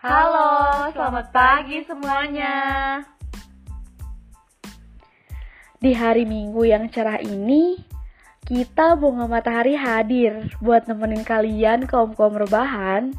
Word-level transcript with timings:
Halo, 0.00 0.88
selamat 0.96 1.28
pagi 1.28 1.84
semuanya. 1.84 2.56
Di 5.76 5.92
hari 5.92 6.24
Minggu 6.24 6.64
yang 6.64 6.88
cerah 6.88 7.20
ini, 7.20 7.76
kita 8.40 8.96
bunga 8.96 9.28
matahari 9.28 9.76
hadir 9.76 10.56
buat 10.64 10.88
nemenin 10.88 11.20
kalian 11.20 11.84
kaum-kaum 11.84 12.32
rebahan. 12.32 13.12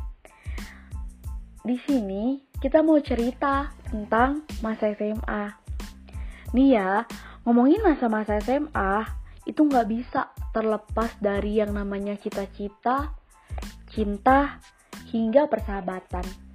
Di 1.61 1.77
sini 1.86 2.41
kita 2.57 2.82
mau 2.82 2.98
cerita 2.98 3.70
tentang 3.86 4.50
masa 4.66 4.89
SMA. 4.98 5.54
Nih 6.57 6.82
ya, 6.82 7.05
ngomongin 7.45 7.86
masa-masa 7.86 8.41
SMA 8.41 9.05
itu 9.45 9.61
nggak 9.70 9.86
bisa 9.86 10.34
terlepas 10.50 11.13
dari 11.21 11.61
yang 11.61 11.77
namanya 11.77 12.18
cita-cita, 12.18 13.13
cinta, 13.86 14.57
hingga 15.13 15.45
persahabatan. 15.45 16.50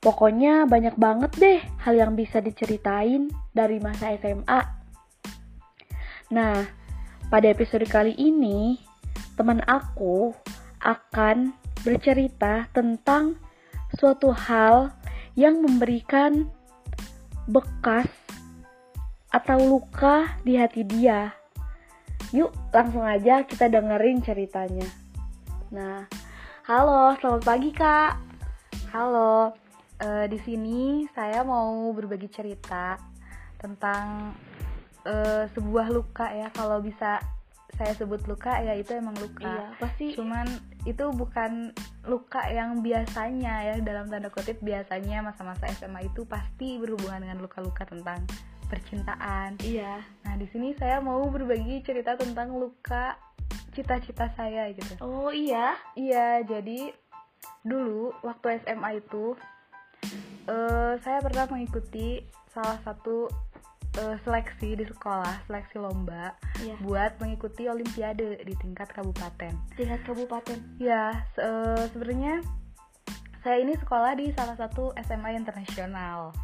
Pokoknya 0.00 0.64
banyak 0.64 0.96
banget 0.96 1.32
deh 1.36 1.60
hal 1.84 1.92
yang 1.92 2.16
bisa 2.16 2.40
diceritain 2.40 3.28
dari 3.52 3.76
masa 3.84 4.16
SMA. 4.16 4.60
Nah, 6.32 6.64
pada 7.28 7.46
episode 7.52 7.84
kali 7.84 8.16
ini, 8.16 8.80
teman 9.36 9.60
aku 9.68 10.32
akan 10.80 11.52
bercerita 11.84 12.64
tentang 12.72 13.36
suatu 13.92 14.32
hal 14.32 14.88
yang 15.36 15.60
memberikan 15.60 16.48
bekas 17.44 18.08
atau 19.28 19.60
luka 19.60 20.32
di 20.48 20.56
hati 20.56 20.80
dia. 20.80 21.36
Yuk, 22.32 22.48
langsung 22.72 23.04
aja 23.04 23.44
kita 23.44 23.68
dengerin 23.68 24.24
ceritanya. 24.24 24.88
Nah, 25.68 26.08
halo, 26.64 27.12
selamat 27.20 27.42
pagi 27.44 27.70
kak. 27.74 28.12
Halo, 28.90 29.52
uh, 30.00 30.26
di 30.26 30.38
sini 30.42 31.06
saya 31.12 31.44
mau 31.44 31.92
berbagi 31.92 32.28
cerita 32.32 32.96
tentang 33.60 34.32
uh, 35.04 35.44
sebuah 35.52 35.92
luka 35.92 36.32
ya. 36.32 36.48
Kalau 36.52 36.80
bisa 36.80 37.20
saya 37.76 37.94
sebut 37.94 38.20
luka 38.26 38.60
ya 38.60 38.74
itu 38.76 38.92
emang 38.96 39.14
luka. 39.16 39.46
Iya, 39.46 39.66
pasti. 39.78 40.12
Cuman 40.16 40.44
itu 40.88 41.04
bukan 41.12 41.72
luka 42.08 42.42
yang 42.50 42.80
biasanya 42.80 43.72
ya 43.72 43.74
dalam 43.80 44.10
tanda 44.10 44.32
kutip 44.32 44.58
biasanya 44.64 45.22
masa-masa 45.22 45.70
SMA 45.76 46.08
itu 46.08 46.26
pasti 46.26 46.80
berhubungan 46.80 47.24
dengan 47.24 47.38
luka-luka 47.40 47.86
tentang 47.86 48.24
percintaan. 48.68 49.60
Iya. 49.62 50.02
Nah, 50.24 50.34
di 50.38 50.46
sini 50.50 50.72
saya 50.78 51.02
mau 51.02 51.24
berbagi 51.28 51.82
cerita 51.82 52.14
tentang 52.14 52.54
luka 52.54 53.18
cita-cita 53.74 54.30
saya 54.34 54.70
gitu. 54.74 54.98
Oh 55.02 55.30
iya. 55.30 55.78
Iya, 55.94 56.42
jadi 56.46 56.94
dulu 57.64 58.12
waktu 58.24 58.60
SMA 58.64 59.04
itu 59.04 59.36
uh, 60.46 60.94
saya 60.98 61.18
pernah 61.18 61.44
mengikuti 61.46 62.20
salah 62.48 62.78
satu 62.80 63.26
uh, 63.96 64.16
seleksi 64.20 64.74
di 64.74 64.84
sekolah, 64.84 65.44
seleksi 65.44 65.76
lomba 65.76 66.32
Iya. 66.58 66.76
buat 66.78 67.12
mengikuti 67.18 67.66
olimpiade 67.66 68.40
di 68.40 68.54
tingkat 68.54 68.88
kabupaten. 68.90 69.52
Tingkat 69.74 70.00
kabupaten. 70.04 70.58
Ya, 70.76 71.24
se- 71.32 71.40
eh, 71.40 71.84
sebenarnya 71.88 72.44
saya 73.40 73.56
ini 73.58 73.72
sekolah 73.74 74.12
di 74.12 74.28
salah 74.30 74.52
satu 74.54 74.92
SMA 75.00 75.32
internasional 75.32 76.36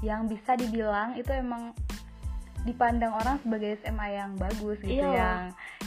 yang 0.00 0.26
bisa 0.26 0.56
dibilang 0.56 1.14
itu 1.14 1.30
emang 1.30 1.70
dipandang 2.60 3.14
orang 3.14 3.38
sebagai 3.38 3.78
SMA 3.78 4.06
yang 4.12 4.34
bagus 4.34 4.76
gitu, 4.80 5.00
Iya. 5.00 5.14
yang 5.14 5.40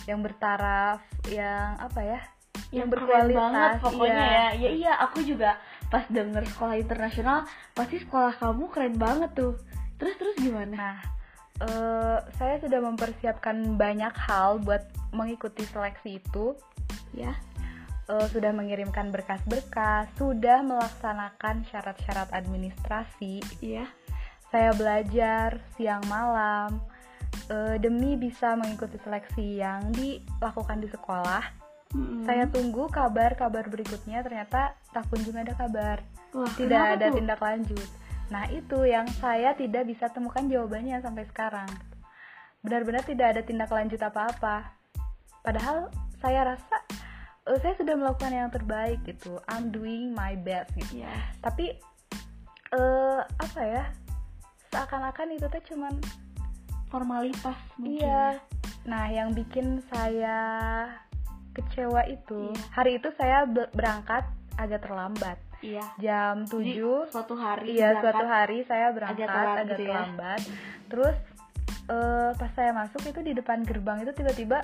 yang 0.05 0.19
bertaraf, 0.21 0.99
yang 1.27 1.75
apa 1.77 2.01
ya? 2.01 2.19
yang 2.71 2.87
Yang 2.87 2.89
berkualitas, 2.89 3.37
banget 3.37 3.73
pokoknya 3.83 4.17
iya. 4.17 4.33
ya 4.33 4.47
ya 4.57 4.69
iya 4.71 4.93
aku 4.97 5.21
juga 5.21 5.61
pas 5.93 6.09
denger 6.09 6.41
sekolah 6.49 6.75
internasional 6.81 7.45
pasti 7.77 8.01
sekolah 8.01 8.33
kamu 8.41 8.65
keren 8.73 8.97
banget 8.97 9.29
tuh 9.37 9.53
terus 10.01 10.17
terus 10.17 10.35
gimana 10.41 10.73
Nah, 10.73 10.99
eh, 11.69 12.19
saya 12.41 12.57
sudah 12.57 12.81
mempersiapkan 12.81 13.77
banyak 13.77 14.09
hal 14.17 14.57
buat 14.57 14.89
mengikuti 15.13 15.61
seleksi 15.69 16.17
itu. 16.17 16.57
ya 17.13 17.37
Eh, 18.03 18.27
sudah 18.35 18.51
mengirimkan 18.51 19.15
berkas-berkas, 19.15 20.11
sudah 20.19 20.59
melaksanakan 20.59 21.63
syarat-syarat 21.71 22.27
administrasi. 22.35 23.39
iya 23.63 23.87
Saya 24.51 24.75
belajar 24.75 25.63
siang 25.79 26.03
malam 26.11 26.83
eh, 27.47 27.79
demi 27.79 28.19
bisa 28.19 28.59
mengikuti 28.59 28.99
seleksi 28.99 29.63
yang 29.63 29.87
dilakukan 29.95 30.83
di 30.83 30.91
sekolah. 30.91 31.62
Mm-mm. 31.93 32.25
Saya 32.25 32.49
tunggu 32.49 32.89
kabar-kabar 32.89 33.69
berikutnya. 33.69 34.25
Ternyata 34.25 34.73
tak 34.89 35.05
kunjung 35.13 35.37
ada 35.37 35.53
kabar, 35.53 36.01
Wah, 36.33 36.49
tidak 36.57 36.97
ada 36.97 37.05
tuh? 37.13 37.15
tindak 37.21 37.39
lanjut. 37.39 37.89
Nah 38.33 38.49
itu 38.49 38.77
yang 38.83 39.05
saya 39.21 39.53
tidak 39.53 39.85
bisa 39.85 40.09
temukan 40.09 40.45
jawabannya 40.49 40.97
sampai 40.99 41.23
sekarang. 41.29 41.69
Benar-benar 42.65 43.05
tidak 43.05 43.37
ada 43.37 43.41
tindak 43.45 43.69
lanjut 43.69 44.01
apa-apa. 44.01 44.73
Padahal 45.45 45.91
saya 46.17 46.55
rasa 46.55 46.77
eh, 47.45 47.59
saya 47.61 47.75
sudah 47.75 47.93
melakukan 47.93 48.31
yang 48.33 48.49
terbaik 48.49 49.03
gitu. 49.05 49.37
I'm 49.45 49.69
doing 49.69 50.15
my 50.15 50.33
best 50.39 50.71
gitu 50.73 51.03
Iya. 51.03 51.11
tapi 51.43 51.75
eh 52.73 53.21
apa 53.21 53.61
ya 53.61 53.83
seakan-akan 54.71 55.37
itu 55.37 55.45
tuh 55.45 55.61
cuman 55.69 55.93
formalitas 56.89 57.53
mungkin 57.77 58.01
iya 58.01 58.41
nah 58.83 59.05
yang 59.05 59.29
bikin 59.29 59.77
saya 59.93 60.39
kecewa 61.53 62.01
itu. 62.09 62.51
Iya. 62.51 62.61
hari 62.73 62.91
itu 62.97 63.09
saya 63.15 63.45
be- 63.45 63.69
berangkat 63.71 64.25
agak 64.57 64.85
terlambat. 64.85 65.37
Iya. 65.63 65.85
Jam 65.95 66.43
Jadi, 66.43 66.75
7 66.77 67.07
suatu 67.09 67.33
hari 67.39 67.71
iya 67.71 67.95
suatu 67.97 68.25
hari 68.27 68.67
saya 68.67 68.91
berangkat 68.91 69.23
agak 69.23 69.29
telat 69.31 69.47
agak 69.47 69.63
gitu 69.63 69.81
ya. 69.81 69.87
terlambat. 69.87 70.41
Terus 70.91 71.17
eh, 71.87 72.29
pas 72.35 72.51
saya 72.51 72.71
masuk 72.75 73.01
itu 73.07 73.19
di 73.23 73.33
depan 73.33 73.63
gerbang 73.63 74.03
itu 74.03 74.11
tiba-tiba 74.11 74.59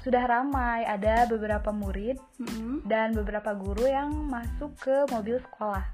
sudah 0.00 0.22
ramai. 0.24 0.86
Ada 0.86 1.26
beberapa 1.26 1.74
murid 1.74 2.16
Mm-mm. 2.38 2.86
dan 2.86 3.12
beberapa 3.12 3.52
guru 3.52 3.84
yang 3.84 4.08
masuk 4.30 4.72
ke 4.78 5.04
mobil 5.10 5.42
sekolah. 5.42 5.84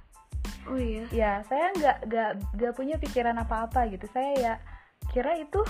Oh 0.69 0.77
iya. 0.79 1.05
Ya 1.15 1.33
saya 1.49 1.73
nggak 1.73 1.97
nggak 2.11 2.31
nggak 2.59 2.73
punya 2.77 2.97
pikiran 3.01 3.39
apa-apa 3.39 3.89
gitu. 3.89 4.05
Saya 4.13 4.31
ya 4.37 4.55
kira 5.11 5.39
itu 5.41 5.63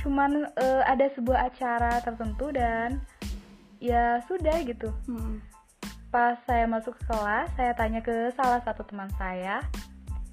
cuman 0.00 0.48
eh, 0.56 0.82
ada 0.88 1.12
sebuah 1.12 1.52
acara 1.52 2.00
tertentu 2.00 2.48
dan 2.56 3.04
ya 3.80 4.20
sudah 4.28 4.60
gitu. 4.62 4.92
Mm-mm. 5.08 5.40
pas 6.10 6.34
saya 6.42 6.66
masuk 6.66 6.98
ke 6.98 7.06
kelas 7.06 7.48
saya 7.54 7.70
tanya 7.72 8.02
ke 8.02 8.34
salah 8.34 8.58
satu 8.66 8.82
teman 8.82 9.06
saya 9.14 9.62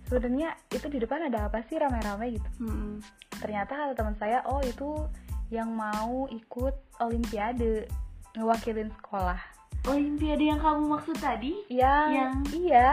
sebenarnya 0.09 0.57
itu 0.73 0.89
di 0.89 0.97
depan 0.97 1.29
ada 1.29 1.45
apa 1.45 1.61
sih 1.69 1.77
rame-rame 1.77 2.33
gitu? 2.33 2.49
Mm-mm. 2.61 2.97
ternyata 3.37 3.77
kata 3.77 3.93
teman 3.93 4.17
saya 4.17 4.41
oh 4.49 4.57
itu 4.61 5.05
yang 5.47 5.71
mau 5.71 6.27
ikut 6.27 6.75
olimpiade 6.99 7.87
ngewakilin 8.35 8.91
sekolah. 8.99 9.39
Olimpiade 9.87 10.43
yang 10.43 10.59
kamu 10.59 10.83
maksud 10.91 11.15
tadi? 11.17 11.55
Yang, 11.71 12.09
Yang- 12.11 12.43
iya. 12.59 12.89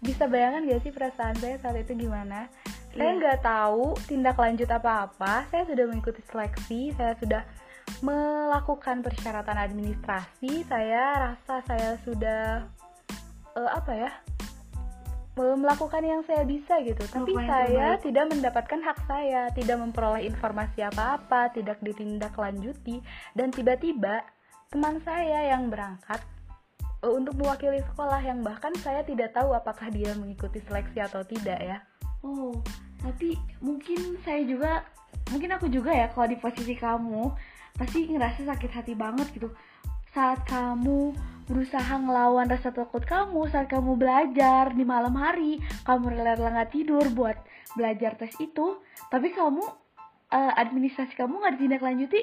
Bisa 0.00 0.24
bayangkan 0.24 0.64
gak 0.64 0.82
sih 0.82 0.92
perasaan 0.94 1.36
saya 1.36 1.60
saat 1.60 1.76
itu 1.76 1.92
gimana? 1.92 2.48
Saya 2.96 3.12
Iya. 3.12 3.18
nggak 3.20 3.38
tahu 3.44 3.92
tindak 4.08 4.40
lanjut 4.40 4.64
apa-apa. 4.72 5.44
Saya 5.52 5.68
sudah 5.68 5.84
mengikuti 5.84 6.24
seleksi 6.24 6.96
saya 6.96 7.12
sudah 7.20 7.42
melakukan 8.04 9.00
persyaratan 9.00 9.56
administrasi 9.56 10.64
saya 10.68 11.32
rasa 11.32 11.64
saya 11.64 11.96
sudah 12.04 12.66
eh, 13.56 13.70
apa 13.72 13.92
ya 13.94 14.12
melakukan 15.36 16.00
yang 16.00 16.24
saya 16.24 16.48
bisa 16.48 16.80
gitu. 16.80 17.04
Tapi 17.12 17.36
saya 17.44 18.00
tidak 18.00 18.32
mendapatkan 18.32 18.80
hak 18.80 18.98
saya 19.04 19.52
tidak 19.52 19.76
memperoleh 19.84 20.24
informasi 20.24 20.80
apa-apa 20.80 21.52
tidak 21.52 21.76
ditindaklanjuti. 21.84 23.04
Dan 23.36 23.52
tiba-tiba 23.52 24.24
teman 24.72 24.96
saya 25.04 25.52
yang 25.52 25.68
berangkat 25.68 26.24
eh, 27.04 27.12
untuk 27.12 27.36
mewakili 27.36 27.84
sekolah 27.92 28.24
yang 28.24 28.40
bahkan 28.40 28.72
saya 28.80 29.04
tidak 29.04 29.36
tahu 29.36 29.52
apakah 29.52 29.92
dia 29.92 30.16
mengikuti 30.16 30.64
seleksi 30.64 31.04
atau 31.04 31.20
tidak 31.20 31.60
ya. 31.60 31.78
Oh 32.24 32.56
tapi 33.06 33.36
mungkin 33.60 34.18
saya 34.26 34.42
juga 34.42 34.82
mungkin 35.30 35.50
aku 35.54 35.70
juga 35.70 35.94
ya 35.94 36.10
kalau 36.10 36.26
di 36.26 36.38
posisi 36.38 36.74
kamu 36.74 37.30
pasti 37.76 38.08
ngerasa 38.08 38.48
sakit 38.48 38.70
hati 38.72 38.92
banget 38.96 39.28
gitu 39.36 39.52
saat 40.16 40.40
kamu 40.48 41.12
berusaha 41.46 42.00
ngelawan 42.00 42.48
rasa 42.48 42.72
takut 42.72 43.04
kamu 43.04 43.46
saat 43.52 43.68
kamu 43.68 44.00
belajar 44.00 44.72
di 44.72 44.82
malam 44.82 45.14
hari 45.14 45.60
kamu 45.84 46.16
rela-rela 46.16 46.56
nggak 46.56 46.72
tidur 46.72 47.04
buat 47.12 47.36
belajar 47.76 48.16
tes 48.16 48.32
itu 48.40 48.80
tapi 49.12 49.30
kamu 49.30 49.62
eh, 50.32 50.52
administrasi 50.56 51.14
kamu 51.14 51.36
nggak 51.36 51.54
ditindaklanjuti 51.60 52.20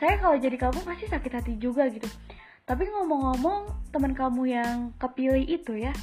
saya 0.00 0.16
kalau 0.18 0.36
jadi 0.40 0.56
kamu 0.56 0.80
pasti 0.82 1.06
sakit 1.12 1.32
hati 1.32 1.52
juga 1.60 1.86
gitu 1.92 2.08
tapi 2.66 2.88
ngomong-ngomong 2.90 3.92
teman 3.94 4.16
kamu 4.16 4.42
yang 4.50 4.90
kepilih 4.98 5.44
itu 5.46 5.78
ya 5.78 5.94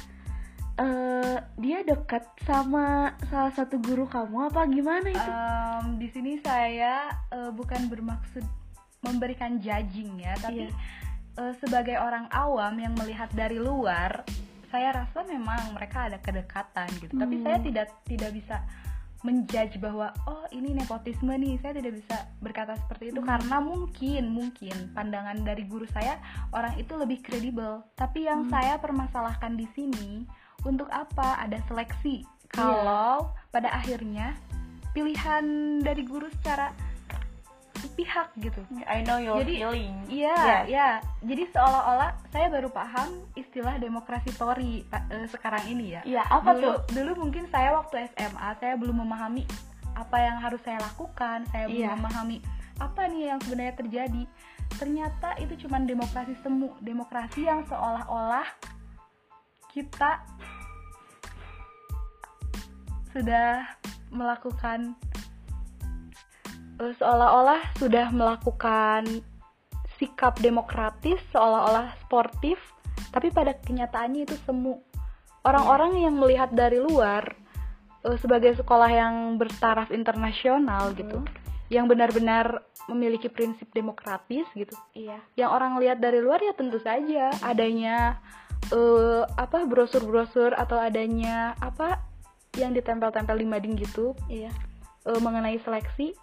eh 0.74 1.38
dia 1.54 1.86
dekat 1.86 2.26
sama 2.42 3.14
salah 3.30 3.54
satu 3.54 3.78
guru 3.78 4.10
kamu 4.10 4.50
apa 4.50 4.66
gimana 4.66 5.06
itu? 5.06 5.30
Em, 5.30 6.02
di 6.02 6.08
sini 6.10 6.32
saya 6.42 7.14
eh, 7.30 7.50
bukan 7.54 7.86
bermaksud 7.86 8.42
memberikan 9.04 9.60
judging 9.60 10.16
ya, 10.18 10.32
tapi 10.40 10.66
Iya. 10.66 10.72
eh, 11.36 11.54
sebagai 11.60 12.00
orang 12.00 12.26
awam 12.32 12.74
yang 12.78 12.94
melihat 12.96 13.28
dari 13.30 13.60
luar, 13.60 14.24
saya 14.70 14.90
rasa 14.90 15.22
memang 15.22 15.70
mereka 15.70 16.10
ada 16.10 16.18
kedekatan 16.18 16.90
gitu 16.98 17.14
tapi 17.14 17.38
Hmm. 17.38 17.44
saya 17.46 17.58
tidak 17.62 17.86
tidak 18.10 18.30
bisa 18.34 18.58
menjudge 19.22 19.78
bahwa 19.78 20.10
oh 20.26 20.44
ini 20.50 20.74
nepotisme 20.74 21.30
nih 21.30 21.56
saya 21.62 21.78
tidak 21.78 22.02
bisa 22.02 22.16
berkata 22.42 22.74
seperti 22.76 23.14
itu 23.14 23.22
Hmm. 23.22 23.30
karena 23.30 23.56
mungkin 23.62 24.22
mungkin 24.28 24.76
pandangan 24.90 25.46
dari 25.46 25.62
guru 25.64 25.86
saya 25.88 26.18
orang 26.50 26.74
itu 26.74 26.90
lebih 26.92 27.22
kredibel 27.22 27.86
tapi 27.94 28.26
yang 28.26 28.44
Hmm. 28.44 28.50
saya 28.50 28.74
permasalahkan 28.76 29.54
di 29.54 29.64
sini 29.72 30.26
untuk 30.66 30.90
apa 30.90 31.38
ada 31.38 31.62
seleksi 31.70 32.26
Iya. 32.26 32.50
kalau 32.50 33.30
pada 33.48 33.70
akhirnya 33.72 34.34
pilihan 34.90 35.44
dari 35.80 36.02
guru 36.02 36.26
secara 36.34 36.74
pihak 37.92 38.32
gitu 38.40 38.60
I 38.88 39.04
know 39.04 39.20
your 39.20 39.38
Jadi, 39.44 39.54
feeling 39.60 39.94
Iya, 40.08 40.36
Iya. 40.36 40.58
ya. 40.68 40.88
Jadi 41.20 41.42
seolah-olah 41.52 42.10
saya 42.30 42.46
baru 42.48 42.68
paham 42.68 43.24
istilah 43.34 43.76
demokrasi 43.76 44.30
Tory 44.34 44.84
eh, 44.88 45.26
sekarang 45.28 45.64
ini 45.68 45.96
ya. 45.98 46.02
Iya, 46.04 46.22
apa 46.24 46.50
dulu, 46.56 46.64
tuh? 46.64 46.76
Dulu 46.92 47.12
mungkin 47.28 47.44
saya 47.48 47.72
waktu 47.74 48.08
SMA 48.12 48.48
saya 48.58 48.74
belum 48.76 49.04
memahami 49.04 49.44
apa 49.94 50.16
yang 50.18 50.36
harus 50.42 50.58
saya 50.62 50.82
lakukan, 50.82 51.46
saya 51.54 51.70
belum 51.70 51.84
Iya. 51.86 51.94
memahami 51.96 52.38
apa 52.82 53.00
nih 53.06 53.22
yang 53.30 53.38
sebenarnya 53.40 53.74
terjadi. 53.78 54.22
Ternyata 54.74 55.38
itu 55.38 55.54
cuma 55.66 55.78
demokrasi 55.78 56.34
semu, 56.42 56.74
demokrasi 56.82 57.46
yang 57.46 57.62
seolah-olah 57.64 58.46
kita 59.70 60.18
sudah 63.10 63.62
melakukan 64.10 64.94
seolah-olah 66.78 67.62
sudah 67.78 68.10
melakukan 68.10 69.22
sikap 69.98 70.38
demokratis 70.42 71.22
seolah-olah 71.30 71.94
sportif 72.02 72.58
tapi 73.14 73.30
pada 73.30 73.54
kenyataannya 73.54 74.26
itu 74.26 74.36
semu. 74.42 74.82
Orang-orang 75.44 76.02
yang 76.02 76.14
melihat 76.18 76.50
dari 76.50 76.82
luar 76.82 77.22
eh, 78.02 78.16
sebagai 78.18 78.58
sekolah 78.58 78.90
yang 78.90 79.14
bertaraf 79.38 79.94
internasional 79.94 80.90
gitu 80.98 81.22
yang 81.72 81.88
benar-benar 81.88 82.60
memiliki 82.92 83.32
prinsip 83.32 83.64
demokratis 83.72 84.44
gitu 84.52 84.76
iya. 84.92 85.16
yang 85.32 85.48
orang 85.48 85.80
lihat 85.80 85.96
dari 85.96 86.20
luar 86.20 86.38
ya 86.42 86.52
tentu 86.52 86.76
saja. 86.82 87.32
Adanya 87.40 88.20
eh, 88.70 89.22
apa 89.24 89.64
brosur-brosur 89.64 90.54
atau 90.54 90.76
adanya 90.78 91.56
apa 91.58 92.02
yang 92.54 92.70
ditempel-tempel 92.70 93.34
di 93.34 93.46
mading 93.48 93.74
gitu 93.80 94.14
iya. 94.30 94.52
eh, 95.08 95.20
mengenai 95.20 95.58
seleksi 95.64 96.14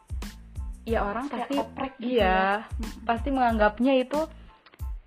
ya 0.85 1.05
orang 1.05 1.29
pasti 1.29 1.53
oprek 1.61 1.93
gitu 2.01 2.17
iya 2.17 2.65
pasti 3.05 3.29
menganggapnya 3.29 4.01
itu 4.01 4.19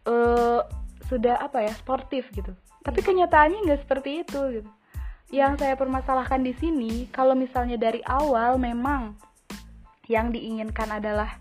eh 0.06 0.60
sudah 1.08 1.36
apa 1.40 1.64
ya 1.64 1.72
sportif 1.76 2.28
gitu. 2.32 2.52
Tapi 2.84 3.00
Iya. 3.00 3.06
kenyataannya 3.12 3.58
nggak 3.64 3.80
seperti 3.84 4.10
itu 4.24 4.40
gitu. 4.60 4.70
Yang 5.32 5.64
saya 5.64 5.74
permasalahkan 5.76 6.40
di 6.44 6.52
sini 6.56 7.08
kalau 7.12 7.32
misalnya 7.36 7.76
dari 7.80 8.00
awal 8.04 8.56
memang 8.60 9.16
yang 10.08 10.28
diinginkan 10.32 11.00
adalah 11.00 11.40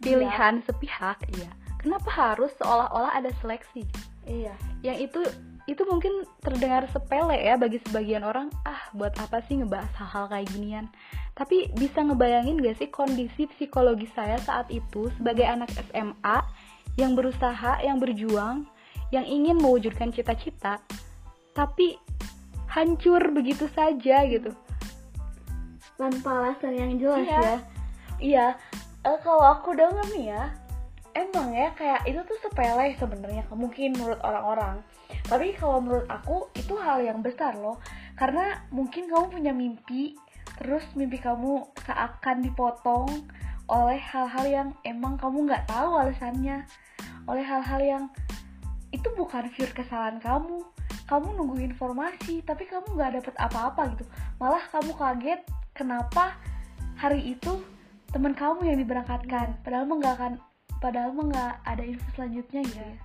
pilihan 0.00 0.60
sepihak 0.64 1.20
iya. 1.32 1.48
Kenapa 1.80 2.10
harus 2.12 2.52
seolah-olah 2.60 3.14
ada 3.14 3.30
seleksi? 3.40 3.86
Iya. 4.26 4.52
Yang 4.84 4.98
itu 5.08 5.20
itu 5.66 5.82
mungkin 5.82 6.22
terdengar 6.42 6.86
sepele 6.94 7.34
ya 7.34 7.58
bagi 7.58 7.82
sebagian 7.82 8.22
orang 8.22 8.54
ah 8.62 8.86
buat 8.94 9.18
apa 9.18 9.42
sih 9.50 9.58
ngebahas 9.58 9.90
hal-hal 9.98 10.30
kayak 10.30 10.48
ginian? 10.54 10.86
Tapi 11.34 11.68
bisa 11.74 12.00
ngebayangin 12.00 12.62
gak 12.62 12.78
sih 12.78 12.88
kondisi 12.88 13.50
psikologi 13.50 14.06
saya 14.14 14.38
saat 14.40 14.70
itu 14.70 15.10
sebagai 15.18 15.42
anak 15.44 15.68
SMA 15.90 16.38
yang 16.96 17.12
berusaha 17.18 17.82
yang 17.82 17.98
berjuang 17.98 18.64
yang 19.10 19.26
ingin 19.26 19.58
mewujudkan 19.58 20.10
cita-cita 20.10 20.78
tapi 21.52 21.98
hancur 22.70 23.20
begitu 23.34 23.66
saja 23.74 24.22
gitu. 24.26 24.54
Tanpa 25.96 26.30
alasan 26.44 26.72
yang 26.76 26.92
jelas 27.00 27.24
Iya. 27.26 27.40
ya. 27.40 27.56
Iya. 28.16 28.46
Eh, 29.06 29.18
kalau 29.22 29.44
aku 29.44 29.74
denger 29.74 30.06
nih 30.14 30.34
ya 30.34 30.44
emang 31.16 31.56
ya 31.56 31.72
kayak 31.72 32.04
itu 32.04 32.20
tuh 32.28 32.36
sepele 32.44 32.92
sebenarnya 33.00 33.48
mungkin 33.56 33.96
menurut 33.96 34.20
orang-orang. 34.20 34.84
Tapi 35.24 35.56
kalau 35.56 35.80
menurut 35.80 36.04
aku 36.12 36.52
itu 36.52 36.76
hal 36.76 37.00
yang 37.00 37.24
besar 37.24 37.56
loh. 37.56 37.80
Karena 38.14 38.60
mungkin 38.68 39.08
kamu 39.08 39.32
punya 39.32 39.52
mimpi 39.56 40.12
terus 40.60 40.84
mimpi 40.96 41.20
kamu 41.20 41.64
seakan 41.84 42.44
dipotong 42.44 43.08
oleh 43.66 43.98
hal-hal 43.98 44.46
yang 44.46 44.68
emang 44.84 45.16
kamu 45.16 45.48
nggak 45.48 45.64
tahu 45.66 45.96
alasannya. 45.96 46.68
Oleh 47.26 47.42
hal-hal 47.42 47.80
yang 47.80 48.04
itu 48.92 49.08
bukan 49.16 49.48
pure 49.56 49.72
kesalahan 49.72 50.20
kamu. 50.20 50.62
Kamu 51.06 51.38
nunggu 51.38 51.62
informasi 51.62 52.44
tapi 52.44 52.68
kamu 52.68 52.92
nggak 52.92 53.22
dapet 53.22 53.34
apa-apa 53.40 53.82
gitu. 53.96 54.04
Malah 54.36 54.62
kamu 54.68 54.92
kaget 54.94 55.40
kenapa 55.72 56.36
hari 56.98 57.36
itu 57.36 57.62
teman 58.10 58.34
kamu 58.34 58.68
yang 58.68 58.78
diberangkatkan? 58.78 59.58
Padahal 59.62 59.86
mah 59.86 59.96
nggak 60.02 60.14
akan 60.18 60.32
padahal 60.78 61.12
mah 61.16 61.26
nggak 61.32 61.52
ada 61.64 61.82
info 61.82 62.08
selanjutnya 62.14 62.62
gitu 62.66 62.80
ya 62.80 62.96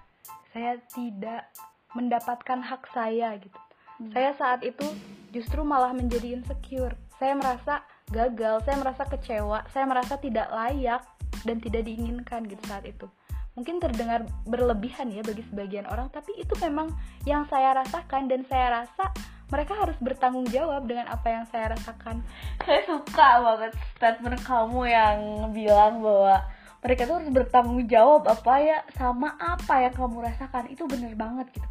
saya 0.51 0.71
tidak 0.91 1.47
mendapatkan 1.95 2.59
hak 2.59 2.83
saya 2.91 3.35
gitu. 3.39 3.59
Hmm. 3.99 4.11
Saya 4.11 4.31
saat 4.35 4.61
itu 4.63 4.83
justru 5.31 5.63
malah 5.63 5.95
menjadi 5.95 6.35
insecure. 6.39 6.95
Saya 7.19 7.35
merasa 7.37 7.83
gagal, 8.11 8.67
saya 8.67 8.77
merasa 8.79 9.03
kecewa, 9.07 9.63
saya 9.71 9.85
merasa 9.87 10.19
tidak 10.19 10.51
layak 10.51 11.03
dan 11.47 11.57
tidak 11.63 11.87
diinginkan 11.87 12.43
gitu 12.47 12.63
saat 12.67 12.83
itu. 12.83 13.07
Mungkin 13.55 13.83
terdengar 13.83 14.23
berlebihan 14.47 15.11
ya 15.11 15.23
bagi 15.23 15.43
sebagian 15.51 15.83
orang, 15.91 16.07
tapi 16.11 16.31
itu 16.39 16.55
memang 16.63 16.91
yang 17.27 17.43
saya 17.51 17.75
rasakan 17.75 18.31
dan 18.31 18.47
saya 18.47 18.83
rasa 18.83 19.11
mereka 19.51 19.75
harus 19.75 19.99
bertanggung 19.99 20.47
jawab 20.47 20.87
dengan 20.87 21.11
apa 21.11 21.27
yang 21.27 21.43
saya 21.51 21.75
rasakan. 21.75 22.23
saya 22.63 22.81
suka 22.87 23.29
banget 23.43 23.71
statement 23.99 24.39
kamu 24.47 24.81
yang 24.87 25.19
bilang 25.51 25.99
bahwa 25.99 26.39
mereka 26.81 27.05
tuh 27.05 27.21
harus 27.21 27.29
bertanggung 27.29 27.85
jawab 27.85 28.25
apa 28.25 28.53
ya 28.57 28.77
sama 28.97 29.37
apa 29.37 29.85
yang 29.85 29.93
kamu 29.93 30.17
rasakan. 30.25 30.65
Itu 30.73 30.89
bener 30.89 31.13
banget 31.13 31.49
gitu. 31.53 31.67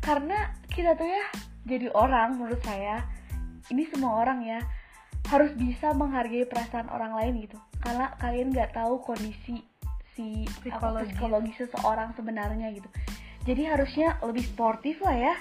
Karena 0.00 0.52
kita 0.72 0.96
tuh 0.96 1.08
ya 1.08 1.24
jadi 1.64 1.92
orang 1.92 2.40
menurut 2.40 2.60
saya 2.64 3.04
ini 3.72 3.88
semua 3.88 4.20
orang 4.20 4.44
ya 4.44 4.60
harus 5.28 5.56
bisa 5.56 5.92
menghargai 5.96 6.44
perasaan 6.48 6.88
orang 6.92 7.16
lain 7.16 7.48
gitu. 7.48 7.56
Karena 7.80 8.12
kalian 8.20 8.52
nggak 8.52 8.76
tahu 8.76 9.00
kondisi 9.00 9.64
si 10.14 10.44
apa, 10.44 10.60
Psikologis. 10.60 11.08
psikologis 11.12 11.56
seseorang 11.60 12.12
sebenarnya 12.16 12.68
gitu. 12.72 12.88
Jadi 13.44 13.62
harusnya 13.68 14.16
lebih 14.24 14.44
sportif 14.44 15.00
lah 15.04 15.16
ya. 15.16 15.34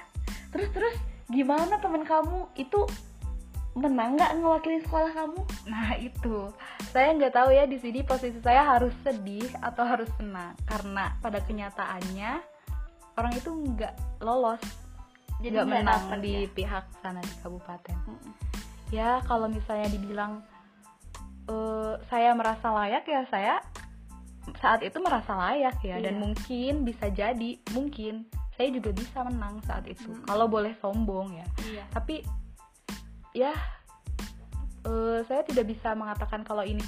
Terus 0.52 0.70
terus 0.76 0.96
gimana 1.32 1.80
teman 1.80 2.04
kamu? 2.04 2.52
Itu 2.60 2.88
menang 3.74 4.14
nggak 4.14 4.38
ngewakilin 4.38 4.82
sekolah 4.86 5.12
kamu? 5.12 5.40
Nah 5.66 5.98
itu, 5.98 6.38
saya 6.94 7.10
nggak 7.14 7.34
tahu 7.34 7.50
ya 7.50 7.66
di 7.66 7.78
sini 7.78 8.06
posisi 8.06 8.38
saya 8.40 8.62
harus 8.64 8.94
sedih 9.02 9.50
atau 9.60 9.82
harus 9.82 10.10
senang. 10.16 10.54
Karena 10.64 11.18
pada 11.18 11.42
kenyataannya 11.42 12.32
orang 13.18 13.34
itu 13.34 13.50
nggak 13.50 13.94
lolos, 14.22 14.62
Jadi 15.42 15.58
nggak 15.58 15.68
menang 15.68 16.04
dapet 16.06 16.20
di 16.22 16.34
ya? 16.46 16.50
pihak 16.54 16.86
sana 17.02 17.20
di 17.20 17.34
kabupaten. 17.42 17.98
Ya 18.94 19.10
kalau 19.26 19.50
misalnya 19.50 19.90
dibilang 19.90 20.46
eh, 21.50 21.94
saya 22.08 22.32
merasa 22.38 22.70
layak 22.70 23.04
ya 23.04 23.26
saya 23.28 23.58
saat 24.62 24.86
itu 24.86 25.02
merasa 25.02 25.34
layak 25.34 25.82
ya. 25.82 25.98
Dan 25.98 26.16
Iya. 26.16 26.22
mungkin 26.22 26.74
bisa 26.86 27.10
jadi 27.10 27.58
mungkin 27.74 28.30
saya 28.54 28.70
juga 28.70 28.94
bisa 28.94 29.26
menang 29.26 29.58
saat 29.66 29.90
itu. 29.90 30.14
Mm. 30.14 30.30
kalau 30.30 30.46
boleh 30.46 30.78
sombong 30.78 31.34
ya. 31.34 31.48
Iya. 31.66 31.84
Tapi 31.90 32.22
ya 33.34 33.54
eh, 34.86 35.20
saya 35.28 35.42
tidak 35.44 35.66
bisa 35.74 35.94
mengatakan 35.98 36.46
kalau 36.46 36.62
ini 36.64 36.84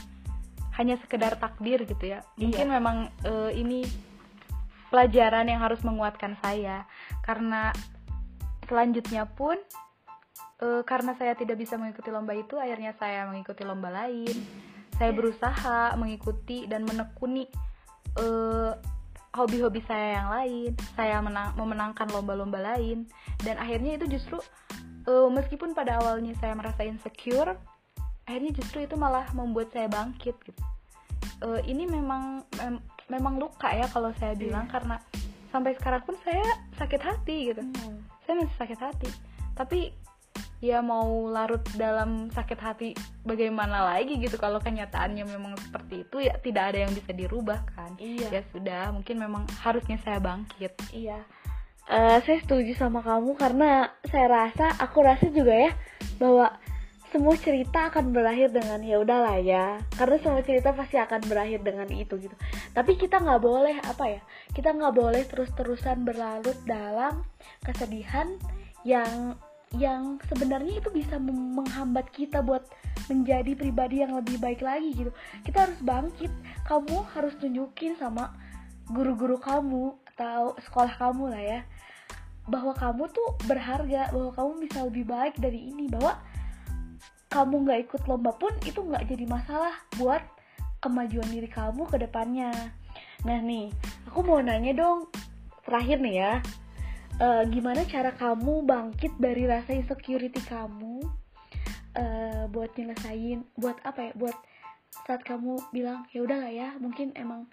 hanya 0.75 0.99
sekedar 0.99 1.39
takdir 1.39 1.87
gitu 1.87 2.03
ya. 2.03 2.19
Mungkin 2.35 2.67
Iya. 2.67 2.73
memang 2.79 2.97
eh, 3.23 3.51
ini 3.55 3.87
pelajaran 4.91 5.47
yang 5.47 5.63
harus 5.63 5.79
menguatkan 5.81 6.35
saya. 6.43 6.83
Karena 7.23 7.71
selanjutnya 8.67 9.23
pun 9.27 9.55
eh, 10.59 10.83
karena 10.83 11.15
saya 11.15 11.33
tidak 11.39 11.63
bisa 11.63 11.79
mengikuti 11.79 12.11
lomba 12.11 12.35
itu 12.35 12.59
akhirnya 12.59 12.91
saya 12.99 13.23
mengikuti 13.27 13.63
lomba 13.63 13.87
lain. 13.91 14.35
Saya 14.95 15.11
berusaha 15.11 15.95
mengikuti 15.99 16.67
dan 16.67 16.83
menekuni 16.83 17.47
eh, 18.19 18.71
hobi-hobi 19.31 19.79
saya 19.87 20.19
yang 20.19 20.29
lain. 20.31 20.71
Saya 20.95 21.23
menang 21.23 21.55
memenangkan 21.55 22.11
lomba-lomba 22.11 22.75
lain. 22.75 23.07
Dan 23.39 23.55
akhirnya 23.59 23.95
itu 23.95 24.19
justru 24.19 24.43
eh, 25.05 25.29
meskipun 25.29 25.77
pada 25.77 26.01
awalnya 26.01 26.33
saya 26.41 26.57
merasa 26.57 26.81
insecure 26.83 27.55
akhirnya 28.25 28.51
justru 28.57 28.83
itu 28.83 28.97
malah 28.97 29.29
membuat 29.38 29.69
saya 29.69 29.85
bangkit 29.85 30.33
gitu. 30.41 30.62
Eh, 31.45 31.62
ini 31.69 31.85
memang 31.85 32.41
mem- 32.57 32.83
memang 33.05 33.38
luka 33.38 33.69
ya 33.69 33.85
kalau 33.93 34.09
saya 34.17 34.33
bilang 34.33 34.65
karena 34.65 34.97
sampai 35.53 35.77
sekarang 35.77 36.01
pun 36.03 36.17
saya 36.25 36.43
sakit 36.75 37.01
hati 37.01 37.53
gitu. 37.53 37.62
Hmm. 37.62 38.01
saya 38.25 38.41
masih 38.41 38.57
sakit 38.57 38.79
hati. 38.81 39.09
Tapi 39.53 39.93
ya 40.57 40.81
mau 40.81 41.29
larut 41.29 41.62
dalam 41.77 42.33
sakit 42.33 42.57
hati 42.57 42.89
bagaimana 43.21 43.85
lagi 43.93 44.17
gitu. 44.17 44.41
Kalau 44.41 44.57
kenyataannya 44.57 45.21
memang 45.21 45.53
seperti 45.62 46.01
itu 46.01 46.25
ya 46.25 46.33
tidak 46.41 46.74
ada 46.74 46.89
yang 46.89 46.93
bisa 46.97 47.13
dirubah 47.13 47.62
kan. 47.77 47.93
Iya. 48.01 48.33
ya 48.33 48.41
sudah 48.50 48.89
mungkin 48.89 49.21
memang 49.21 49.45
harusnya 49.62 50.01
saya 50.01 50.17
bangkit. 50.17 50.74
Iya 50.89 51.21
uh, 51.89 52.18
saya 52.22 52.38
setuju 52.42 52.74
sama 52.77 53.01
kamu 53.06 53.38
karena 53.38 53.94
saya 54.10 54.27
rasa 54.30 54.74
aku 54.82 55.06
rasa 55.06 55.30
juga 55.30 55.54
ya 55.54 55.72
bahwa 56.18 56.54
semua 57.15 57.39
cerita 57.39 57.88
akan 57.88 58.12
berakhir 58.12 58.51
dengan 58.51 58.84
ya 58.84 59.00
udahlah 59.00 59.39
ya. 59.39 59.80
Karena 59.96 60.20
semua 60.20 60.44
cerita 60.44 60.75
pasti 60.75 61.00
akan 61.00 61.24
berakhir 61.24 61.63
dengan 61.63 61.88
itu 61.88 62.20
gitu. 62.20 62.36
Tapi 62.75 63.00
kita 63.00 63.24
nggak 63.24 63.39
boleh 63.39 63.80
apa 63.88 64.20
ya 64.20 64.22
kita 64.51 64.75
nggak 64.75 64.96
boleh 64.96 65.24
terus-terusan 65.24 66.04
berlarut 66.04 66.60
dalam 66.68 67.24
kesedihan 67.63 68.36
yang 68.84 69.39
yang 69.75 70.20
sebenarnya 70.27 70.80
itu 70.80 70.92
bisa 70.92 71.20
menghambat 71.20 72.08
kita 72.12 72.39
buat 72.39 72.63
menjadi 73.12 73.56
pribadi 73.60 74.04
yang 74.04 74.15
lebih 74.20 74.36
baik 74.36 74.60
lagi 74.60 74.92
gitu. 74.92 75.12
Kita 75.48 75.72
harus 75.72 75.80
bangkit. 75.80 76.32
Kamu 76.68 77.00
harus 77.15 77.32
tunjukin 77.39 77.96
sama 77.96 78.36
guru-guru 78.92 79.39
kamu 79.39 79.96
atau 80.15 80.56
sekolah 80.63 80.96
kamu 80.96 81.27
lah 81.27 81.44
ya 81.44 81.60
bahwa 82.45 82.73
kamu 82.77 83.09
tuh 83.09 83.29
berharga 83.49 84.13
bahwa 84.13 84.31
kamu 84.33 84.51
bisa 84.69 84.85
lebih 84.85 85.05
baik 85.09 85.35
dari 85.41 85.73
ini 85.73 85.89
bahwa 85.89 86.17
kamu 87.33 87.65
nggak 87.65 87.79
ikut 87.89 88.01
lomba 88.05 88.31
pun 88.37 88.53
itu 88.63 88.79
nggak 88.79 89.09
jadi 89.09 89.25
masalah 89.25 89.73
buat 89.97 90.21
kemajuan 90.79 91.25
diri 91.33 91.49
kamu 91.49 91.89
ke 91.89 91.97
depannya. 91.97 92.53
Nah 93.25 93.41
nih 93.41 93.73
aku 94.05 94.21
mau 94.21 94.37
nanya 94.39 94.77
dong 94.77 95.09
terakhir 95.65 95.97
nih 95.99 96.15
ya. 96.21 96.33
Uh, 97.15 97.47
gimana 97.47 97.87
cara 97.87 98.11
kamu 98.11 98.67
bangkit 98.67 99.15
dari 99.17 99.47
rasa 99.49 99.73
insecurity 99.73 100.39
kamu? 100.45 101.01
Uh, 101.95 102.43
buat 102.51 102.75
nyelesain 102.77 103.41
buat 103.57 103.81
apa 103.81 104.11
ya? 104.11 104.13
Buat 104.13 104.37
saat 105.03 105.25
kamu 105.27 105.59
bilang 105.75 106.07
ya 106.15 106.23
udah 106.23 106.37
lah 106.39 106.51
ya 106.53 106.69
mungkin 106.79 107.11
emang 107.19 107.51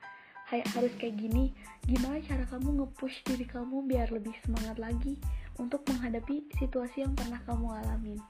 harus 0.60 0.92
kayak 1.00 1.16
gini 1.16 1.56
gimana 1.88 2.20
cara 2.20 2.44
kamu 2.52 2.84
nge-push 2.84 3.24
diri 3.24 3.48
kamu 3.48 3.88
biar 3.88 4.12
lebih 4.12 4.36
semangat 4.44 4.76
lagi 4.76 5.16
untuk 5.56 5.80
menghadapi 5.88 6.44
situasi 6.60 7.08
yang 7.08 7.16
pernah 7.16 7.40
kamu 7.48 7.72
alamin? 7.80 8.20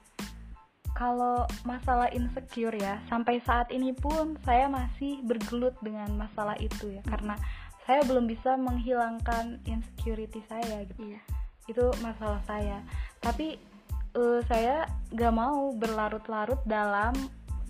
Kalau 0.93 1.43
masalah 1.67 2.07
insecure 2.15 2.77
ya 2.77 3.01
sampai 3.11 3.41
saat 3.43 3.67
ini 3.73 3.91
pun 3.91 4.37
saya 4.47 4.69
masih 4.69 5.19
bergelut 5.25 5.75
dengan 5.83 6.07
masalah 6.15 6.55
itu 6.61 6.95
ya. 6.95 7.01
Karena 7.03 7.35
saya 7.83 8.05
belum 8.07 8.29
bisa 8.29 8.55
menghilangkan 8.55 9.59
insecurity 9.67 10.39
saya 10.47 10.87
gitu. 10.87 11.11
Iya. 11.11 11.21
itu 11.63 11.85
masalah 12.03 12.43
saya. 12.43 12.83
Tapi 13.23 13.55
uh, 14.19 14.43
saya 14.51 14.83
gak 15.15 15.33
mau 15.33 15.71
berlarut-larut 15.71 16.59
dalam 16.67 17.15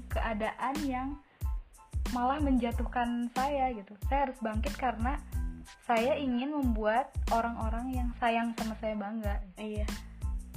keadaan 0.10 0.76
yang 0.86 1.10
malah 2.12 2.42
menjatuhkan 2.44 3.32
saya 3.32 3.72
gitu. 3.72 3.96
Saya 4.12 4.28
harus 4.30 4.38
bangkit 4.44 4.76
karena 4.76 5.16
saya 5.88 6.20
ingin 6.20 6.52
membuat 6.52 7.14
orang-orang 7.32 7.96
yang 7.96 8.10
sayang 8.20 8.52
sama 8.60 8.76
saya 8.84 8.98
bangga. 9.00 9.40
Iya. 9.56 9.88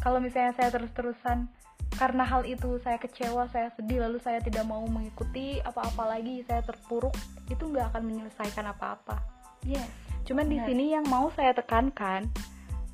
Kalau 0.02 0.18
misalnya 0.18 0.52
saya 0.58 0.74
terus-terusan 0.74 1.46
karena 1.94 2.26
hal 2.26 2.42
itu 2.44 2.76
saya 2.82 2.98
kecewa 2.98 3.48
saya 3.48 3.70
sedih 3.78 4.04
lalu 4.04 4.18
saya 4.20 4.42
tidak 4.42 4.66
mau 4.66 4.84
mengikuti 4.84 5.62
apa-apa 5.62 6.18
lagi 6.18 6.44
saya 6.44 6.60
terpuruk 6.60 7.14
itu 7.48 7.62
nggak 7.62 7.94
akan 7.94 8.02
menyelesaikan 8.04 8.66
apa-apa. 8.74 9.22
Yes 9.62 10.06
cuman 10.26 10.50
di 10.50 10.58
sini 10.66 10.90
yang 10.90 11.06
mau 11.06 11.30
saya 11.30 11.54
tekankan 11.54 12.26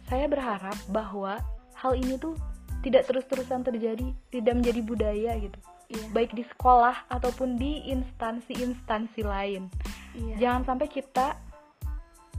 saya 0.06 0.28
berharap 0.28 0.76
bahwa 0.92 1.40
hal 1.72 1.96
ini 1.96 2.20
tuh 2.20 2.36
tidak 2.84 3.08
terus-terusan 3.08 3.64
terjadi 3.64 4.12
tidak 4.28 4.54
menjadi 4.60 4.80
budaya 4.84 5.32
gitu 5.40 5.58
iya. 5.92 6.06
baik 6.10 6.32
di 6.32 6.44
sekolah 6.56 7.06
ataupun 7.12 7.60
di 7.60 7.86
instansi-instansi 7.92 9.22
lain 9.22 9.68
iya. 10.16 10.36
jangan 10.40 10.74
sampai 10.74 10.88
kita 10.88 11.36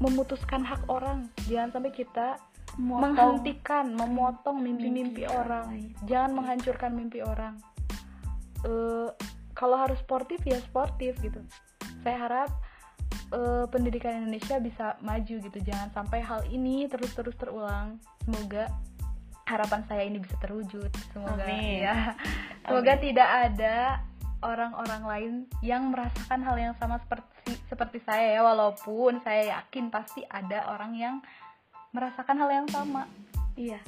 memutuskan 0.01 0.65
hak 0.65 0.89
orang 0.89 1.29
jangan 1.47 1.79
sampai 1.79 1.93
kita 1.93 2.41
Memotong. 2.73 3.13
menghentikan 3.13 3.85
memotong 3.93 4.57
mimpi-mimpi 4.65 5.29
orang 5.29 5.69
lain. 5.69 5.93
jangan 6.09 6.31
menghancurkan 6.33 6.91
mimpi 6.97 7.21
orang 7.21 7.61
uh, 8.65 9.13
kalau 9.53 9.77
harus 9.77 10.01
sportif 10.01 10.41
ya 10.41 10.57
sportif 10.65 11.13
gitu 11.21 11.37
saya 12.01 12.17
harap 12.17 12.49
uh, 13.31 13.69
pendidikan 13.69 14.25
Indonesia 14.25 14.57
bisa 14.57 14.97
maju 15.05 15.35
gitu 15.37 15.59
jangan 15.61 15.93
sampai 15.93 16.19
hal 16.25 16.41
ini 16.49 16.89
terus-terus 16.89 17.37
terulang 17.37 18.01
semoga 18.25 18.73
harapan 19.43 19.81
saya 19.87 20.03
ini 20.07 20.19
bisa 20.19 20.35
terwujud. 20.39 20.89
Semoga 21.11 21.43
Amin. 21.43 21.83
ya. 21.83 22.15
Semoga 22.63 22.93
Amin. 22.95 23.03
tidak 23.03 23.29
ada 23.29 23.77
orang-orang 24.43 25.03
lain 25.03 25.33
yang 25.63 25.91
merasakan 25.91 26.43
hal 26.43 26.55
yang 26.59 26.73
sama 26.79 26.99
seperti 27.03 27.59
seperti 27.67 27.99
saya 28.03 28.39
ya. 28.39 28.41
Walaupun 28.43 29.19
saya 29.23 29.59
yakin 29.59 29.91
pasti 29.91 30.23
ada 30.27 30.67
orang 30.71 30.95
yang 30.95 31.15
merasakan 31.91 32.39
hal 32.39 32.49
yang 32.51 32.67
sama. 32.71 33.07
Iya. 33.59 33.79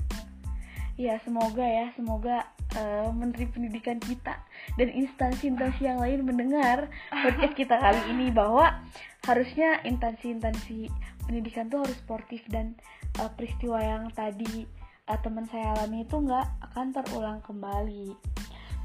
Iya 0.95 1.19
semoga 1.23 1.63
ya. 1.63 1.91
Semoga 1.95 2.47
uh, 2.75 3.09
menteri 3.15 3.47
pendidikan 3.47 3.99
kita 3.99 4.39
dan 4.75 4.87
instansi-instansi 4.91 5.81
yang 5.83 5.99
lain 5.99 6.23
mendengar 6.23 6.91
podcast 7.11 7.55
kita 7.61 7.75
kali 7.79 8.01
ini 8.11 8.31
bahwa 8.31 8.83
harusnya 9.25 9.81
instansi-instansi 9.83 10.91
pendidikan 11.25 11.67
tuh 11.67 11.81
harus 11.81 11.97
sportif 11.97 12.45
dan 12.47 12.77
uh, 13.19 13.29
peristiwa 13.33 13.81
yang 13.81 14.13
tadi 14.13 14.69
uh, 15.09 15.19
teman 15.21 15.45
saya 15.49 15.73
alami 15.77 16.05
itu 16.05 16.17
nggak 16.17 16.47
akan 16.71 16.85
terulang 16.93 17.39
kembali. 17.45 18.13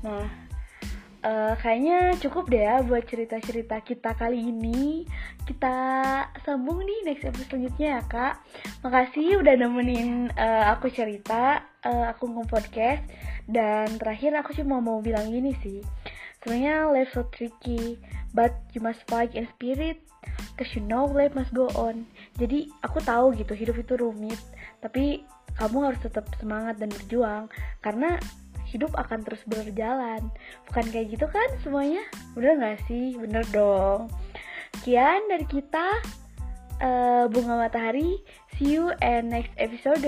Nah, 0.05 0.27
uh, 1.25 1.55
kayaknya 1.61 2.17
cukup 2.21 2.49
deh 2.53 2.65
ya 2.65 2.85
buat 2.85 3.05
cerita-cerita 3.09 3.81
kita 3.81 4.17
kali 4.17 4.53
ini. 4.53 5.05
Kita 5.45 5.75
sambung 6.45 6.85
nih 6.85 7.01
next 7.09 7.27
episode 7.27 7.49
selanjutnya 7.49 7.89
ya 7.99 8.03
kak. 8.07 8.35
Makasih 8.85 9.41
udah 9.41 9.55
nemenin 9.57 10.31
uh, 10.37 10.73
aku 10.73 10.93
cerita, 10.93 11.65
uh, 11.85 12.13
aku 12.13 12.29
nge-podcast. 12.29 13.05
Dan 13.51 13.99
terakhir 13.99 14.37
aku 14.39 14.55
cuma 14.55 14.79
mau 14.79 15.03
bilang 15.03 15.27
gini 15.27 15.57
sih. 15.65 15.83
Sebenarnya 16.41 16.89
life 16.89 17.13
so 17.13 17.27
tricky, 17.35 18.01
but 18.33 18.55
you 18.73 18.81
must 18.81 19.05
fight 19.05 19.37
in 19.37 19.45
spirit, 19.53 20.01
cause 20.57 20.73
you 20.73 20.81
know 20.81 21.05
life 21.05 21.37
must 21.37 21.53
go 21.53 21.69
on. 21.77 22.09
Jadi 22.41 22.73
aku 22.81 22.97
tahu 23.05 23.37
gitu 23.37 23.53
hidup 23.53 23.77
itu 23.77 23.93
rumit, 24.01 24.41
tapi 24.81 25.21
kamu 25.61 25.93
harus 25.93 26.01
tetap 26.01 26.25
semangat 26.41 26.81
dan 26.81 26.89
berjuang 26.89 27.45
karena 27.85 28.17
hidup 28.71 28.95
akan 28.97 29.21
terus 29.27 29.43
berjalan. 29.45 30.23
Bukan 30.71 30.85
kayak 30.89 31.13
gitu 31.19 31.27
kan 31.29 31.49
semuanya? 31.61 32.03
Bener 32.33 32.57
gak 32.57 32.81
sih? 32.87 33.19
Bener 33.19 33.45
dong. 33.53 34.09
Sekian 34.81 35.27
dari 35.29 35.45
kita 35.45 35.87
uh, 36.81 37.25
bunga 37.29 37.67
matahari. 37.69 38.23
See 38.57 38.79
you 38.79 38.95
and 39.03 39.29
next 39.29 39.53
episode 39.59 40.03